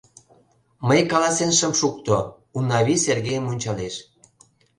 Мый 0.87 1.01
каласен 1.11 1.51
шым 1.57 1.71
шукто,— 1.79 2.15
Унавий 2.57 2.99
Сергейым 3.05 3.45
ончалеш. 3.51 3.95